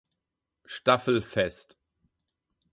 [0.65, 1.77] Staffel fest.